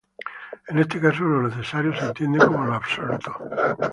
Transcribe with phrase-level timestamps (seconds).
[0.67, 3.37] En este caso lo necesario se entiende como lo absoluto.